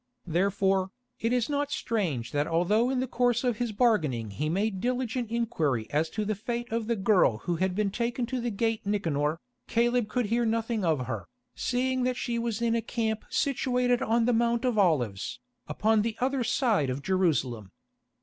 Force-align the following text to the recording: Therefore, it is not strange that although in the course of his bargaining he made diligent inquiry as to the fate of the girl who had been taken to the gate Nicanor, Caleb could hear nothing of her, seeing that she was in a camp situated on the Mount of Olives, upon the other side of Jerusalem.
Therefore, 0.25 0.89
it 1.19 1.31
is 1.31 1.47
not 1.47 1.69
strange 1.69 2.31
that 2.31 2.47
although 2.47 2.89
in 2.89 3.01
the 3.01 3.07
course 3.07 3.43
of 3.43 3.57
his 3.57 3.71
bargaining 3.71 4.31
he 4.31 4.49
made 4.49 4.81
diligent 4.81 5.29
inquiry 5.29 5.85
as 5.91 6.09
to 6.09 6.25
the 6.25 6.33
fate 6.33 6.71
of 6.71 6.87
the 6.87 6.95
girl 6.95 7.37
who 7.45 7.57
had 7.57 7.75
been 7.75 7.91
taken 7.91 8.25
to 8.25 8.41
the 8.41 8.49
gate 8.49 8.83
Nicanor, 8.83 9.39
Caleb 9.67 10.07
could 10.07 10.25
hear 10.25 10.43
nothing 10.43 10.83
of 10.83 11.05
her, 11.05 11.27
seeing 11.53 12.01
that 12.01 12.17
she 12.17 12.39
was 12.39 12.63
in 12.63 12.73
a 12.75 12.81
camp 12.81 13.25
situated 13.29 14.01
on 14.01 14.25
the 14.25 14.33
Mount 14.33 14.65
of 14.65 14.75
Olives, 14.75 15.39
upon 15.67 16.01
the 16.01 16.17
other 16.19 16.43
side 16.43 16.89
of 16.89 17.03
Jerusalem. 17.03 17.71